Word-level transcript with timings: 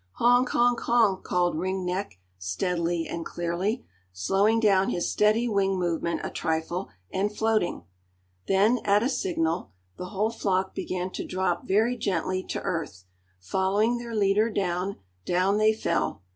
"Honk, 0.13 0.49
honk, 0.49 0.79
honk," 0.79 1.23
called 1.23 1.59
Ring 1.59 1.85
Neck 1.85 2.17
steadily 2.39 3.05
and 3.07 3.23
clearly, 3.23 3.85
slowing 4.11 4.59
down 4.59 4.89
his 4.89 5.11
steady 5.11 5.47
wing 5.47 5.77
movement 5.77 6.21
a 6.23 6.31
trifle 6.31 6.89
and 7.13 7.37
floating. 7.37 7.83
Then, 8.47 8.79
at 8.83 9.03
a 9.03 9.09
signal, 9.09 9.69
the 9.97 10.07
whole 10.07 10.31
flock 10.31 10.73
began 10.73 11.11
to 11.11 11.23
drop 11.27 11.67
very 11.67 11.95
gently 11.95 12.41
to 12.49 12.63
earth, 12.63 13.05
following 13.39 13.99
their 13.99 14.15
leader; 14.15 14.49
down, 14.49 14.95
down 15.23 15.59
they 15.59 15.71
fell. 15.71 16.23